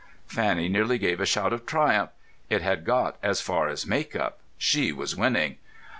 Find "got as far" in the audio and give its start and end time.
2.85-3.67